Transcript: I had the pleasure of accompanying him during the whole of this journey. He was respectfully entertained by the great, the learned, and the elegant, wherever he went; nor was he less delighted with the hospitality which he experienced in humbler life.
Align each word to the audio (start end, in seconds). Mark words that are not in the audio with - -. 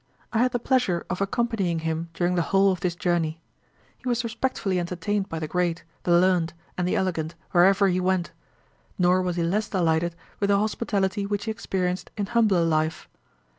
I 0.33 0.39
had 0.39 0.51
the 0.51 0.57
pleasure 0.57 1.05
of 1.11 1.21
accompanying 1.21 1.77
him 1.81 2.09
during 2.15 2.33
the 2.33 2.41
whole 2.49 2.71
of 2.71 2.79
this 2.79 2.95
journey. 2.95 3.39
He 3.99 4.09
was 4.09 4.23
respectfully 4.23 4.79
entertained 4.79 5.29
by 5.29 5.37
the 5.37 5.47
great, 5.47 5.83
the 6.01 6.19
learned, 6.19 6.53
and 6.75 6.87
the 6.87 6.95
elegant, 6.95 7.35
wherever 7.51 7.87
he 7.87 7.99
went; 7.99 8.31
nor 8.97 9.21
was 9.21 9.35
he 9.35 9.43
less 9.43 9.69
delighted 9.69 10.15
with 10.39 10.47
the 10.47 10.57
hospitality 10.57 11.27
which 11.27 11.45
he 11.45 11.51
experienced 11.51 12.09
in 12.17 12.25
humbler 12.25 12.65
life. 12.65 13.07